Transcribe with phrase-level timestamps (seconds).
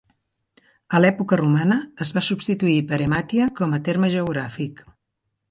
[0.95, 4.85] A l'època romana es va substituir per Emàtia com a terme geogràfic.